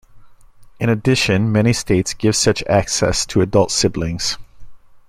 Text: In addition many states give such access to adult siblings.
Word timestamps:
In 0.79 0.89
addition 0.89 1.51
many 1.51 1.73
states 1.73 2.15
give 2.15 2.35
such 2.35 2.63
access 2.63 3.23
to 3.27 3.41
adult 3.41 3.69
siblings. 3.69 4.35